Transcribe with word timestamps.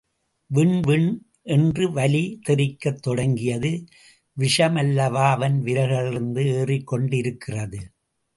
விண் 0.49 0.79
விண் 0.79 1.09
ணென்று 1.43 1.91
வலி 1.91 2.39
தெறிக்கத் 2.49 3.01
தொடங்கியது, 3.01 3.71
விஷம் 4.37 4.75
அல்லவா 4.75 5.31
அவன் 5.31 5.61
விரல்களிலிருந்து 5.63 6.43
ஏறிக் 6.55 6.87
கொண்டிருக்கிறது. 6.87 7.81